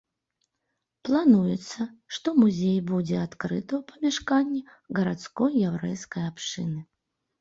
Плануецца, 1.09 1.85
што 2.17 2.33
музей 2.41 2.73
будзе 2.91 3.17
адкрыты 3.27 3.73
ў 3.81 3.83
памяшканні 3.91 4.59
гарадской 4.99 5.51
яўрэйскай 5.71 6.23
абшчыны. 6.31 6.79